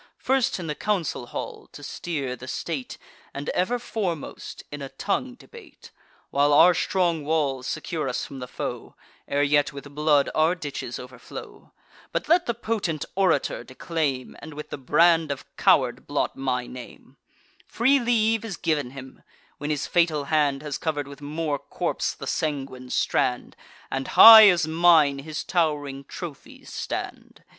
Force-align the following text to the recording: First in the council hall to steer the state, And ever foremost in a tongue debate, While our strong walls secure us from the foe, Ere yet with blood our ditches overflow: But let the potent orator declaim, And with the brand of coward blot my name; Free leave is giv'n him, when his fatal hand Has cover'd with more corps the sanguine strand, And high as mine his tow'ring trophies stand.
First 0.17 0.57
in 0.59 0.65
the 0.65 0.73
council 0.73 1.27
hall 1.27 1.67
to 1.73 1.83
steer 1.83 2.35
the 2.35 2.47
state, 2.47 2.97
And 3.35 3.49
ever 3.49 3.77
foremost 3.77 4.63
in 4.71 4.81
a 4.81 4.89
tongue 4.89 5.35
debate, 5.35 5.91
While 6.31 6.53
our 6.53 6.73
strong 6.73 7.23
walls 7.23 7.67
secure 7.67 8.09
us 8.09 8.25
from 8.25 8.39
the 8.39 8.47
foe, 8.47 8.95
Ere 9.27 9.43
yet 9.43 9.71
with 9.73 9.93
blood 9.93 10.27
our 10.33 10.55
ditches 10.55 10.97
overflow: 10.97 11.71
But 12.11 12.27
let 12.27 12.47
the 12.47 12.55
potent 12.55 13.05
orator 13.13 13.63
declaim, 13.63 14.35
And 14.39 14.55
with 14.55 14.71
the 14.71 14.79
brand 14.79 15.29
of 15.31 15.45
coward 15.55 16.07
blot 16.07 16.35
my 16.35 16.65
name; 16.65 17.17
Free 17.67 17.99
leave 17.99 18.43
is 18.43 18.57
giv'n 18.57 18.93
him, 18.93 19.21
when 19.59 19.69
his 19.69 19.85
fatal 19.85 20.23
hand 20.33 20.63
Has 20.63 20.79
cover'd 20.79 21.07
with 21.07 21.21
more 21.21 21.59
corps 21.59 22.15
the 22.17 22.25
sanguine 22.25 22.89
strand, 22.89 23.55
And 23.91 24.07
high 24.07 24.49
as 24.49 24.67
mine 24.67 25.19
his 25.19 25.43
tow'ring 25.43 26.05
trophies 26.07 26.73
stand. 26.73 27.43